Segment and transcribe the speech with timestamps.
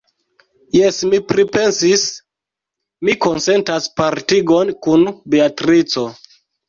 [0.75, 2.05] Jes, mi pripensis:
[3.09, 6.09] mi konsentas partigon kun Beatrico.